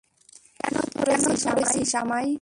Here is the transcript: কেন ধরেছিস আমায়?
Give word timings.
কেন 0.59 0.75
ধরেছিস 1.45 1.91
আমায়? 1.95 2.29